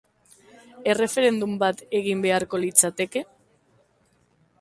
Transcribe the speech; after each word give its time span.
Erreferendum 0.93 1.53
bat 1.63 1.83
egin 1.99 2.23
beharko 2.23 2.61
litzateke? 2.65 3.23